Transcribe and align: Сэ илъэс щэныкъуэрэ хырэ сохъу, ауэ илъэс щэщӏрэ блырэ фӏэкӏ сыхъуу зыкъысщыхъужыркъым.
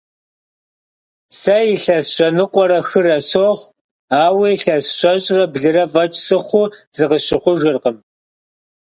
Сэ 1.39 1.57
илъэс 1.75 2.05
щэныкъуэрэ 2.13 2.79
хырэ 2.89 3.17
сохъу, 3.29 3.71
ауэ 4.23 4.45
илъэс 4.55 4.85
щэщӏрэ 4.97 5.43
блырэ 5.53 5.85
фӏэкӏ 5.91 6.19
сыхъуу 6.25 6.71
зыкъысщыхъужыркъым. 6.95 7.97